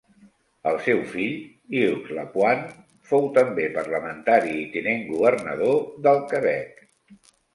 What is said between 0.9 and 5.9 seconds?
fill, Hugues Lapointe, fou també parlamentari i tinent governador